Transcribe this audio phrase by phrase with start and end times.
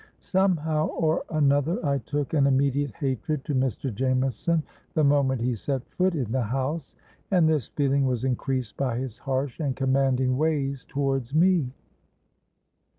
[0.17, 3.93] Somehow or another I took an immediate hatred to Mr.
[3.93, 4.63] Jameson,
[4.95, 6.95] the moment he set foot in the house;
[7.29, 11.69] and this feeling was increased by his harsh and commanding ways towards me.